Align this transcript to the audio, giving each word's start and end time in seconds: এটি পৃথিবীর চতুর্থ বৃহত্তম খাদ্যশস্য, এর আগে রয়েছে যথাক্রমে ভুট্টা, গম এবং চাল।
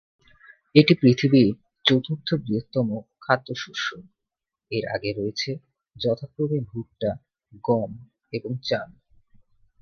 এটি 0.75 0.93
পৃথিবীর 1.01 1.47
চতুর্থ 1.85 2.27
বৃহত্তম 2.41 2.87
খাদ্যশস্য, 3.21 3.87
এর 4.71 4.83
আগে 4.95 5.09
রয়েছে 5.13 5.51
যথাক্রমে 5.95 6.59
ভুট্টা, 6.69 7.11
গম 7.63 7.91
এবং 8.33 8.51
চাল। 8.63 8.89